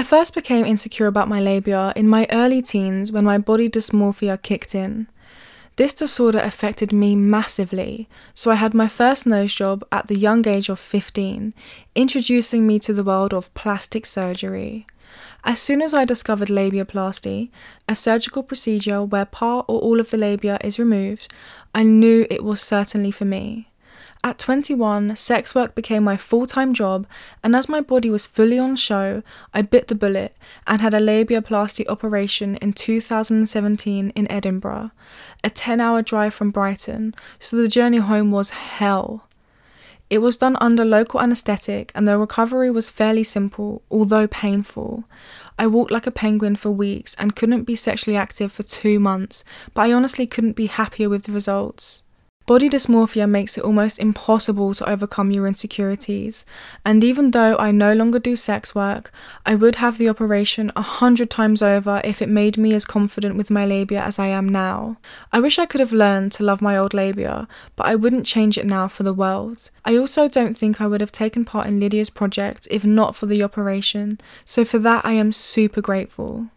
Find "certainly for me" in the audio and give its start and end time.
22.62-23.69